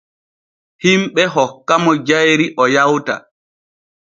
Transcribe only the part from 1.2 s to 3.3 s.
hokkamo jayri o yawta.